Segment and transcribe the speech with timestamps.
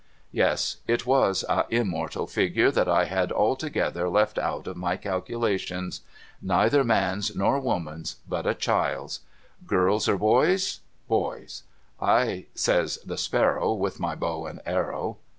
[0.31, 0.77] Yes.
[0.87, 6.01] It was a immortal figure that I had altogether left out of my calculations.
[6.41, 9.19] Neither man's, nor woman's, hut a child's,
[9.63, 10.79] (iirl's or boy's?
[11.07, 11.61] Boy's.'
[12.19, 15.17] I, says the sparrow, with my bow and arrow.'